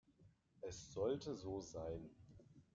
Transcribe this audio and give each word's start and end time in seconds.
Es 0.61 0.91
sollte 0.91 1.35
so 1.35 1.59
sein. 1.61 2.09